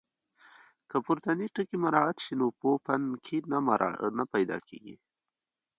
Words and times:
که 0.89 0.97
پورتني 1.05 1.47
ټکي 1.55 1.77
مراعات 1.83 2.17
شي 2.25 2.33
نو 2.39 2.47
پوپنکي 2.59 3.37
نه 4.17 4.25
پیدا 4.33 4.57
کېږي. 4.67 4.95